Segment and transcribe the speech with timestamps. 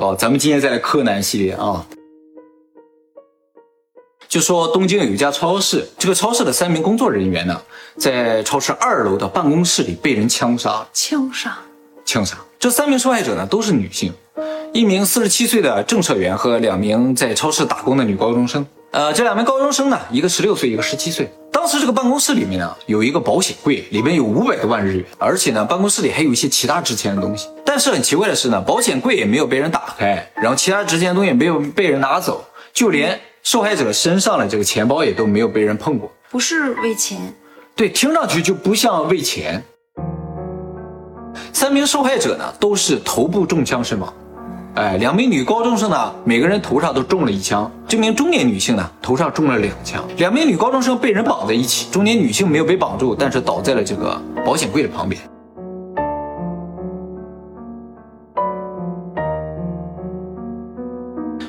[0.00, 1.86] 高，咱们今天再来柯南系列啊。
[4.26, 7.60] 就说东京有一家超市，这个超市的三名工作人员呢，
[7.98, 10.86] 在超市二楼的办公室里被人枪杀。
[10.94, 11.58] 枪杀？
[12.06, 12.38] 枪杀。
[12.58, 14.10] 这三名受害者呢都是女性，
[14.72, 18.66] 一名四十七岁的政策员和两名在超市打工的女高中生。
[18.92, 21.30] 呃，这两名高中生呢，一个十六岁，一个十七岁。
[21.52, 27.48] 当时这个办公室里面呢，有一个保险柜，里面有五百多万日元，而且呢，办公室里还有一些其他值钱的东西。
[27.64, 36.10] 但是很奇怪的是呢，保险柜也没有被人打开，然后其他值钱的东西也没有被人拿走，就连受害者身上的这个钱包也都没有被人碰过。
[36.28, 37.16] 不是为钱？
[37.76, 39.62] 对，听上去就不像为钱。
[41.52, 44.12] 三名受害者呢，都是头部中枪身亡。
[44.76, 47.70] 哎，两名女高中生呢，每个人头上都中了一枪。
[47.88, 50.02] 这名中年女性呢，头上中了两枪。
[50.16, 55.20] 两名女高中生被人绑在一起，中年女性没有被绑住，但是倒在了这个保险柜的旁边。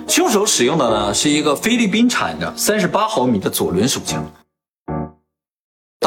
[0.07, 4.25] 凶手使用的呢，是一个菲律宾产的三十八毫米的左轮手枪。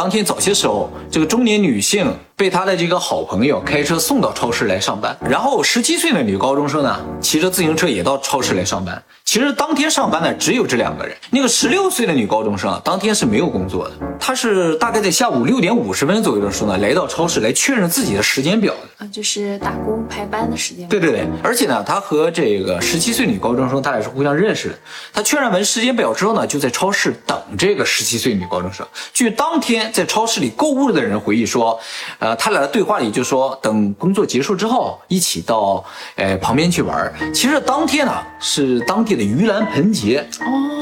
[0.04, 9.02] 当天早些时候，这个中年女性被她的这个好朋友开车送到超市来上班，然后十七岁的女高中生呢，骑着自行车也到超市来上班。
[9.34, 11.12] 其实当天上班的只有这两个人。
[11.30, 13.94] 那个十六岁的女高中生啊，当天是没有工作的。
[14.20, 19.04] 她是大概在下午六点五十分左右的时候呢，来到超市来确认自己的时间表的。
[19.04, 20.88] 啊，就是打工排班的时间。
[20.88, 24.78] 对对对，而且呢，她和这个十七岁女高中生，她俩是互相认识的。
[25.12, 28.86] 她确认完时间表之后呢，就在超市等这个十七岁女高中生。
[29.12, 31.76] 据当天在超市里购物的人回忆说，
[32.20, 37.12] 呃，他俩的对话里就说，等工作结束之后，一起到呃旁边去玩。
[37.34, 39.23] 其实当天呢，是当地的。
[39.26, 40.26] 盂兰盆节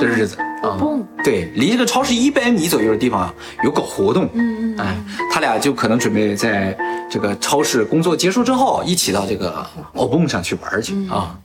[0.00, 0.78] 的日子啊，
[1.24, 4.28] 对，离这个超市一百米左右的地方啊，有搞活动。
[4.32, 4.96] 嗯嗯，哎，
[5.32, 6.76] 他俩就可能准备在
[7.10, 11.38] 这个超市工作结束之后，一起到这个奥蹦上去玩去啊。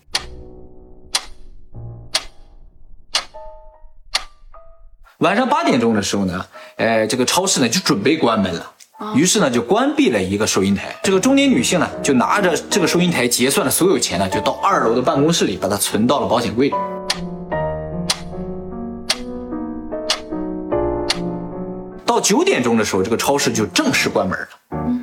[5.20, 8.72] 晚上八点钟的时候呢，哎，这个超市呢就准备关门了。
[9.16, 10.96] 于是呢，就关闭了一个收银台。
[11.03, 16.75] 这个中年女性呢，就拿着这个收银台结算的所有钱呢，就到二楼的办公室里，把它存到了保险柜里。
[22.03, 24.47] 到九点钟的时候，这个超市就正式关门了。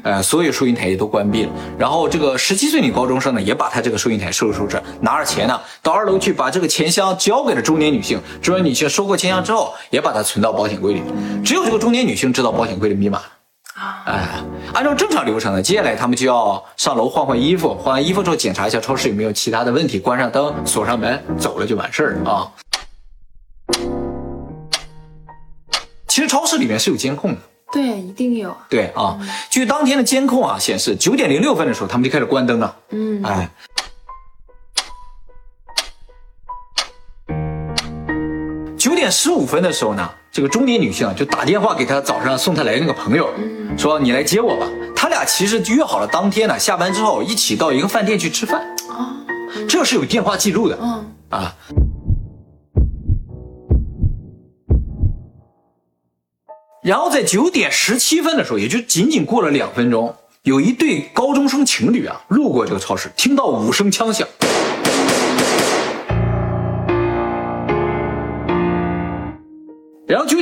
[0.02, 1.52] 呃，所有收银台也都关闭了。
[1.78, 8.20] 然后这个十七岁女高中生呢，也把她这个收银台收拾收拾，拿着钱呢，到二楼去把这个钱箱交给了中年女性。
[8.42, 11.02] 中年女性收过钱箱之后，也把它存到保险柜里。
[11.44, 13.20] 只有这个中年女性知道保险柜的密码。
[13.76, 14.40] 哎，
[14.72, 22.50] 按照正常流程呢，接下来他们就要上楼换换衣服，换完衣服之后检查一下超市有没有其他的问题，关上灯，锁上门，走了就完事儿啊。
[26.06, 27.40] 其实超市里面是有监控的，
[27.72, 28.56] 对，一定有。
[28.68, 29.18] 对啊，
[29.50, 32.76] 据当天的监控啊显示，九点零六分的时候，他们就开始关灯了。
[32.90, 33.50] 嗯，哎，
[39.04, 40.10] 点十五分的时候呢。
[40.32, 43.28] 这个中年女性就打电话给她早上送她来的那个朋友，
[43.78, 44.66] 说你来接我吧。
[44.96, 48.60] 他俩其实约好了当天呢下班之后一起到一个饭店去吃饭。
[48.90, 49.14] 啊，
[49.68, 50.76] 这是有电话记录的。
[50.82, 51.54] 嗯啊。
[56.82, 64.26] 然后在九点十七分的时候，也就仅仅过了两分钟，有一对高中生情侣啊路过这个超市，听到五声枪响。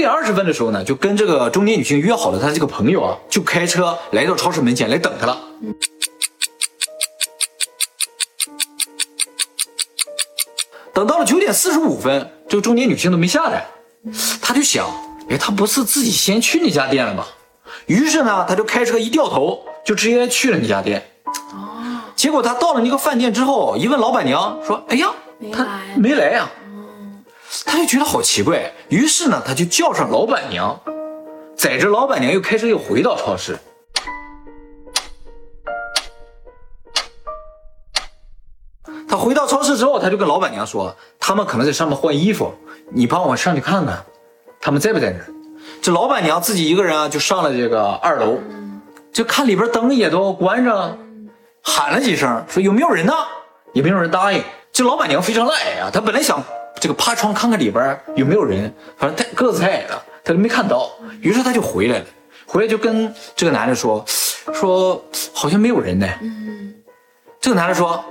[0.03, 5.39] 点二十分的时候呢，就跟这个中年女性约好了，她这个朋友啊，就开车来到超市门前来等她了。
[10.93, 13.67] 等到了九点四十五分，这个中年女性都没下来，
[14.43, 14.87] 他就想，
[15.31, 17.25] 哎，她不是自己先去那家店了吗？
[17.87, 21.03] 于是呢，他就开车一掉头，就直接去了那家店。
[21.53, 22.01] 哦。
[22.15, 25.11] 结果他到了那个饭店之后，一问老板娘，说：“哎呀，
[25.53, 26.51] 他没来呀。”
[27.67, 30.81] 他就觉得好奇怪，于是呢，他就叫上老板娘，
[31.57, 33.59] 载着老板娘又开车又回到超市。
[39.07, 42.55] 他回到超市之后，他就跟老板娘说：“他们可能在上面换衣服，
[42.91, 44.03] 你帮我上去看看，
[44.59, 45.27] 他们在不在那儿？”
[45.83, 48.39] 这老板娘自己一个人啊，就上了这个二楼，
[49.13, 50.99] 就看里边灯也都关着，
[51.63, 53.13] 喊了几声，说有没有人呢？
[53.75, 54.43] 也没有人答应。
[54.73, 56.43] 这老板娘非常的矮啊，她本来想。
[56.83, 60.91] 这个趴窗看看里边有没有人，反正他个子太矮了，他就没看到。
[61.21, 62.05] 于是他就回来了，
[62.45, 64.05] 回来就跟这个男的说，
[64.53, 65.01] 说
[65.33, 66.09] 好像没有人呢。
[66.21, 66.75] 嗯，
[67.41, 68.05] 这个男的说，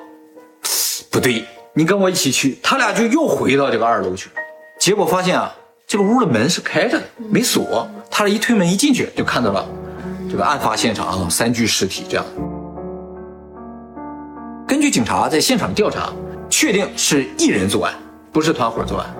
[1.09, 2.57] 不对，你跟我一起去。
[2.63, 4.35] 他俩就又回到这个二楼去了，
[4.79, 5.53] 结果发现啊，
[5.85, 7.85] 这个屋的门是开着的，没锁。
[8.09, 9.67] 他俩一推门一进去，就看到了
[10.29, 12.25] 这个案发现场啊，三具尸体这样。
[14.65, 16.09] 根据警察在现场调查。
[16.53, 17.93] 确定是一人作案，
[18.31, 19.13] 不是团伙作案。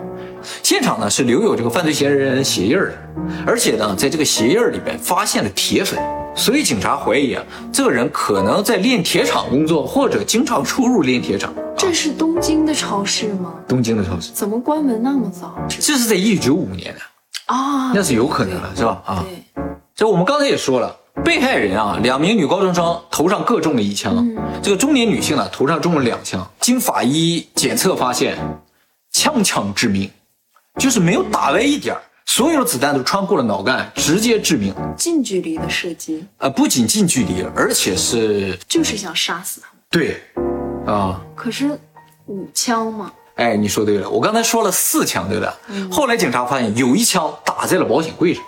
[0.63, 2.98] 现场呢是留有这个犯罪嫌疑人鞋印儿的，
[3.46, 6.00] 而且呢，在这个鞋印儿里边发现了铁粉，
[6.36, 11.54] 所以警察怀疑啊，这个人可能在炼铁厂工作，或者经常出入炼铁厂。
[11.78, 13.54] 这是东京的超市吗？
[13.68, 17.02] 东京的超市，怎么关门那么早这是在一九九五年的，
[17.54, 17.92] 啊？
[17.94, 19.02] 那是有可能的，是吧？
[19.06, 19.64] 啊，对，
[19.96, 24.28] 这我们刚才也说了，被害人啊，两名女高中生头上各中了一枪，
[24.64, 28.38] 这个中年女性呢头上中了两枪，经法医检测发现，
[29.12, 30.10] 枪枪致命，
[30.80, 34.74] 就是没有打歪一点儿所有的子弹都穿过了脑干，直接致命。
[34.96, 36.25] 近距离的射击。
[36.38, 39.81] 呃，不仅近距离，而且是就是想杀死他们。
[39.90, 40.24] 对，
[40.86, 41.78] 啊，可是
[42.28, 45.90] 五枪嘛，哎，你说对了，我刚才说了四枪，对不对？
[45.92, 48.44] 后来警察发现有一枪打在了保险柜上，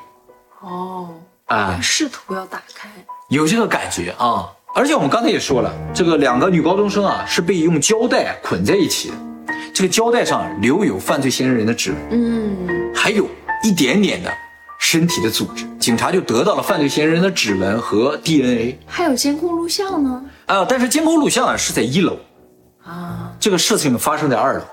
[0.62, 1.09] 哦，
[1.48, 2.89] 哎，试图要打开，
[3.27, 4.50] 有这个感觉啊。
[4.75, 9.16] 而且我们刚才也说了，这个两个女高中生啊是被用胶带捆在一起的，
[9.73, 13.27] 这个胶带上留有犯罪嫌疑人的指纹，嗯，还有
[13.63, 14.31] 一点点的
[14.79, 20.23] 身体的组织，警察就得到了犯罪嫌疑人的指纹和 DNA 还有监控录像呢。
[20.45, 20.63] 啊。
[20.69, 22.19] 但是监控录像啊是在一楼，
[22.85, 24.63] 啊，这个事情发生在二楼。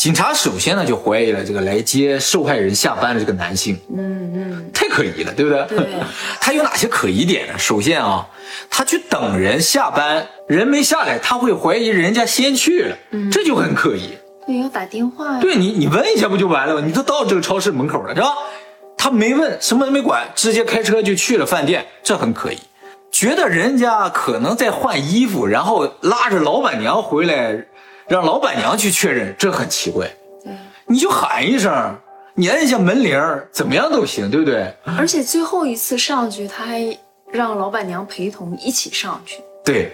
[0.00, 5.62] 警察首先呢就怀疑了这个来接受害人下班的这个男性，嗯嗯，太可疑了，对不对？
[5.68, 5.88] 对
[6.40, 7.52] 他有哪些可疑点呢？
[7.58, 8.26] 首先啊，
[8.70, 12.96] 他去等人下班，人没下来，他会怀疑人家先去了，
[13.30, 14.16] 这就很可疑。
[14.46, 15.38] 对，要打电话呀。
[15.38, 16.82] 对你，你问一下不就完了吗？
[16.82, 18.32] 你都到这个超市门口了，是吧？
[18.96, 22.56] 他没问，什么都没管，直接开车就去了饭店，这很可疑。
[23.12, 27.66] 觉得人家可能在换衣服，然后拉着老板娘回来，
[28.10, 30.04] 让老板娘去确认，这很奇怪。
[30.42, 30.52] 对，
[30.86, 31.96] 你就喊一声，
[32.34, 34.74] 你按一下门铃儿，怎么样都行，对不对？
[34.98, 36.98] 而且最后一次上去，他还
[37.30, 39.40] 让老板娘陪同一起上去。
[39.64, 39.92] 对，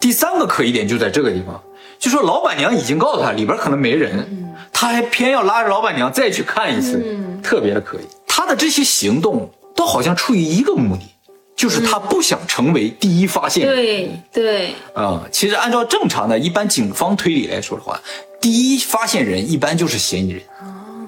[0.00, 1.62] 第三个可疑点就在这个地方，
[2.00, 7.00] 就说老板娘已经告诉他里边可能没人，他还偏要拉着老板娘再去看一次，
[7.44, 8.00] 特别的可疑。
[8.26, 11.11] 他的这些行动都好像出于一个目的，
[11.54, 13.76] 就是他不想成为第一发现人。
[13.76, 18.00] 对对，啊、其实按照正常的一般警方推理来说的话，
[18.40, 20.42] 第一发现人一般就是嫌疑人。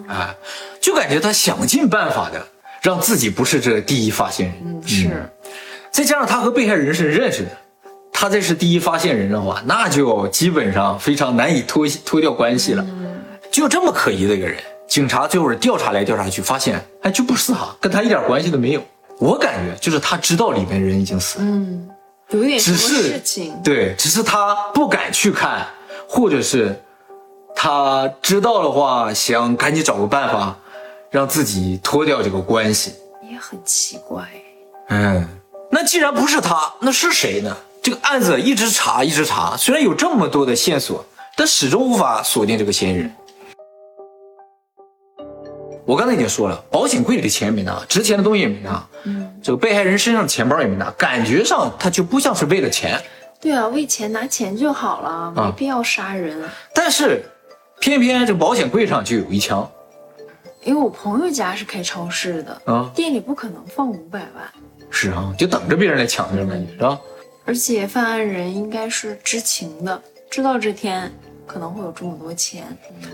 [0.06, 0.34] 啊，
[0.80, 2.46] 就感觉他想尽办法的
[2.82, 4.54] 让自己不是这第一发现人。
[4.66, 5.30] 嗯是，
[5.90, 7.48] 再加上他和被害人是认识的，
[8.12, 12.86] 他再是第一发现人的话，那就基本上非常难以脱脱掉关系了。
[13.50, 18.82] 就这么可疑的一个人，警察最后是调查来调查去，发现哎就不是他，跟他一点关系都没有。
[19.18, 21.88] 我感觉就是他知道里面人已经死了，嗯，
[22.30, 23.54] 有点事情。
[23.62, 25.66] 对，只是他不敢去看，
[26.08, 26.78] 或者是
[27.54, 30.56] 他知道的话，想赶紧找个办法
[31.10, 32.92] 让自己脱掉这个关系。
[33.30, 34.28] 也很奇怪，
[34.88, 35.26] 嗯，
[35.70, 37.56] 那既然不是他，那是谁呢？
[37.82, 41.04] 这个案子一直查，一直查，虽然有这么多的线索，
[41.36, 43.14] 但始终无法锁定这个嫌疑人。
[45.94, 53.00] 我刚才已经说了，保险柜里的钱也没拿，值钱的东西也没拿，嗯，这个被害人身上的钱包也没拿，感觉上他就不像是为了钱，
[53.40, 56.36] 对啊，为钱拿钱就好了，没必要杀人。
[56.74, 57.24] 但是
[57.78, 59.70] 偏偏这个保险柜上就有一枪，
[60.64, 62.90] 因为我朋友家是开超市的，啊。
[62.92, 64.50] 店里不可能放五百万，
[64.90, 66.98] 是啊，就等着别人来抢这种感觉，是吧？
[67.44, 71.08] 而且犯案人应该是知情的，知道这天
[71.46, 72.64] 可能会有这么多钱。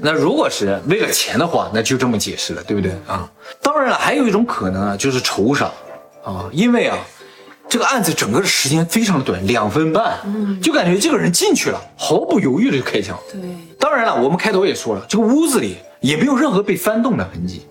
[0.01, 3.31] 那如果是为了钱的话，那就这么解释了，对不对啊？
[3.63, 5.71] 当然了，还有一种可能啊，就是仇杀
[6.25, 6.99] 啊，因为啊，
[7.69, 10.19] 这个案子整个的时间非常的短，两分半，
[10.63, 13.19] 就感觉这个人进去了，毫不犹豫的就开枪。
[13.31, 13.41] 对，
[13.79, 17.67] 当然了，我们开头也说了，这个屋子里也没有任何被翻动的痕迹，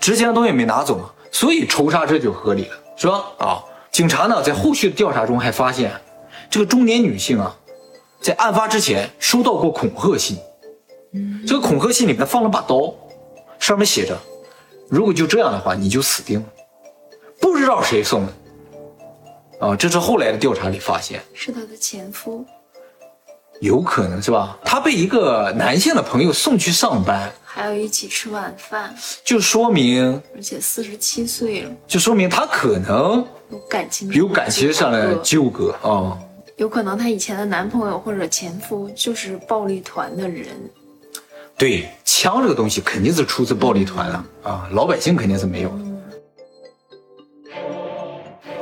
[0.00, 3.24] 值钱的东西也没拿走嘛，所以仇杀这就合理了，是吧？
[3.38, 5.90] 啊，警察呢在后续的调查中还发现，
[6.50, 7.54] 这个中年女性啊，
[8.20, 10.36] 在案发之前收到过恐吓信，
[11.46, 12.92] 这个恐吓信里面放了把刀，
[13.58, 14.18] 上面写着，
[14.88, 16.46] 如果就这样的话，你就死定了，
[17.40, 18.32] 不知道谁送的，
[19.66, 21.22] 啊，这是后来的调查里发现。
[21.34, 22.44] 是他的前夫。
[23.60, 24.58] 有可能是吧？
[24.62, 28.94] 他被一个男性的朋友送去上班，还要一起吃晚饭，
[29.24, 35.72] 就说明而且四十七岁了，就说明他可能有感情有感情上的纠葛。
[35.72, 36.18] 纠葛啊、
[36.56, 40.46] 有可能她以前的男朋友或者前夫就是暴力团的人。
[41.58, 45.76] 对，枪这个东西肯定是出自暴力团了啊，老百姓肯定是没有的。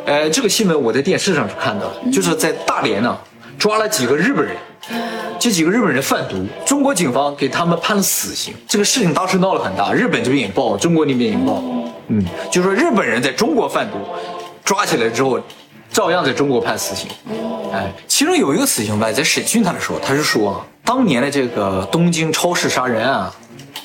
[0.06, 3.16] 呃，这个新闻我在电视上是看到的，就是在大连呢
[3.58, 4.56] 抓了几个日本人，
[5.38, 8.52] 这几个日本人贩毒，中国警方给他们判了死刑。
[8.68, 11.62] 这个事情当时闹得很大，日本这边也报，中国那边也报，
[12.08, 13.98] 嗯，就说日本人在中国贩毒，
[14.64, 15.40] 抓起来之后，
[15.94, 17.08] 照样在中国判死刑。
[17.72, 23.30] 哎，其中有一个死刑犯在审讯他的时候，他是说，当年的这个东京超市杀人案，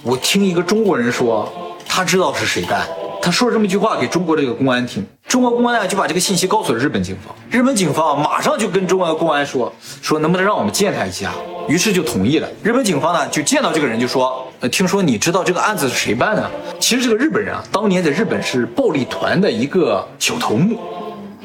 [0.01, 1.47] 我听一个中国人说，
[1.87, 2.81] 他知道是谁干。
[3.21, 11.31] 他说了这么一句话给中国这个公安听，中国公安呢就把这个信息告诉了日本警方，日本警方马上就跟中国的公安说，说能不能让我们见他一下，
[11.67, 12.47] 于是就同意了。
[12.63, 16.49] 日本警方呢就见到这个人就说，呃，听说你知道这个案子是谁办的？
[16.79, 20.79] 其实这个日本人啊，当年在日本是暴力团的一个小头目，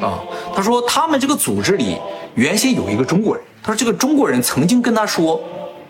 [0.01, 0.23] 啊，
[0.55, 1.97] 他说他们这个组织里
[2.35, 5.41] 原先有一个中国人，他说这个中国人曾经跟他说，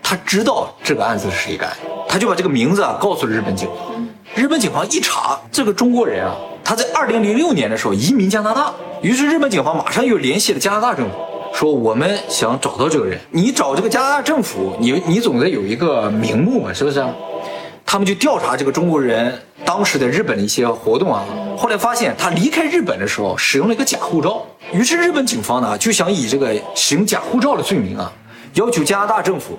[0.01, 1.71] 他知道这个案子是谁干，
[2.07, 3.95] 他就把这个名字啊告诉了日本警方。
[4.33, 8.73] 日本警方一查，这个中国人啊，他在二零零六年的时候移民加拿大。
[9.01, 11.15] 于是日本警方马上又联系了加拿大政府，
[11.53, 13.19] 说我们想找到这个人。
[13.29, 17.05] 你找这个加拿大政府，你你总得有一个名目嘛，是不是？
[17.85, 21.23] 他们就调查这个中国人当时的日本的一些活动啊。
[21.55, 24.45] 后来发现他离开日本的时候使用了一个假护照。
[24.75, 28.11] 于是日本警方呢就想以这个使用假护照的罪名啊，
[28.55, 29.57] 要求加拿大政府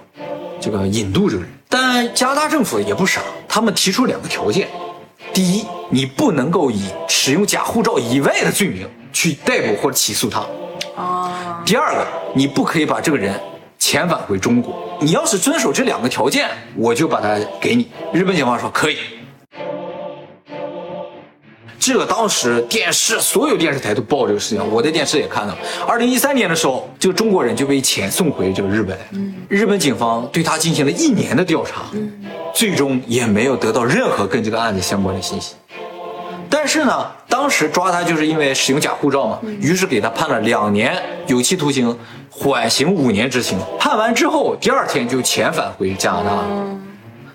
[0.60, 1.50] 这个引渡这个人。
[1.70, 4.68] 但加拿大政府也不傻，他们提出两个条件：
[5.32, 10.42] 第一，你不能够以使用假护照以外的罪名去逮捕或者起诉他；
[10.94, 13.40] 啊，第二个，你不可以把这个人
[13.80, 14.86] 遣返回中国。
[15.00, 17.88] 你要是遵守这两个条件，我就把他给你。
[18.12, 18.98] 日本警方说可以。
[21.86, 25.56] 这个当时电视所有电视台都报这个事情，我在电视也看到。
[25.86, 28.98] 二零一三年的时候，这个中国人就被遣送回这个日本。
[29.48, 31.84] 日本警方对他进行了一年的调查，
[32.52, 35.54] 最终也没有得到任何跟这个案子相关的信息。
[36.50, 41.96] 但是呢，当时抓他就是因为使用假护照嘛，于是给他判了两年有期徒刑，
[42.28, 43.56] 缓刑五年执行。
[43.78, 46.44] 判完之后，第二天就遣返回加拿大。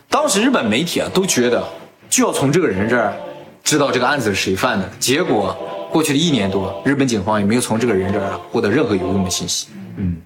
[0.09, 1.63] 当时日本媒体啊都觉得
[2.09, 3.13] 就要从这个人这儿
[3.63, 5.55] 知道这个案子是谁犯的，结果
[5.91, 9.67] 过去的一年多，日本警方也没有从这个人这儿获得任何有用的信息。
[9.95, 10.21] 嗯。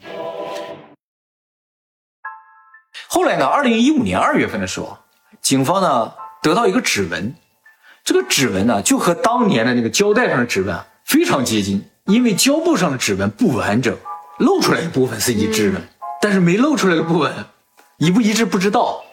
[3.08, 4.98] 后来呢，二零一五年二月份的时候，
[5.42, 6.12] 警方呢
[6.42, 7.34] 得到一个指纹，
[8.04, 13.96] 这个指纹呢就和当年的那个胶带上的指纹啊非常接近，因为胶布上的指纹不完整，
[14.40, 15.80] 露出来的部分是一致的，
[16.20, 17.32] 但是没露出来的部分
[17.98, 19.05] 一不一致不知道。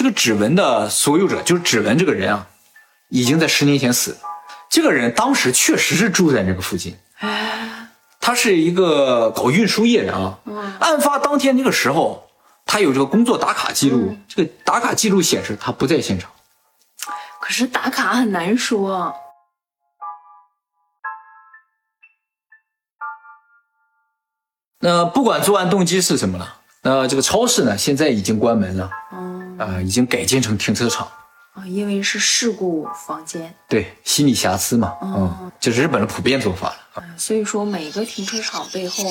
[0.00, 2.46] 这个指纹的所有者就是指纹这个人啊，
[3.10, 4.18] 已经在十年前死了。
[4.70, 6.96] 这个人当时确实是住在这个附近，
[8.18, 10.38] 他是一个搞运输业的啊。
[10.80, 12.26] 案发当天那个时候，
[12.64, 16.30] 他有这个工作打卡记录，这个打卡记录显示他不在现场。
[17.38, 19.14] 可是打卡很难说。
[24.78, 28.90] 那不管作案动机是什么了，那这个超市呢，现在已经关门了，
[29.60, 31.06] 嗯啊、已经改建成停车场。
[31.52, 36.76] 啊，因为是事故房间，对，心理瑕疵嘛，嗯，这是日本的普遍做法了。
[36.96, 39.04] 嗯所以说每个停车场背后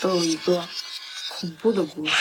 [0.00, 0.64] 都有一个
[1.36, 2.12] 恐怖的故事。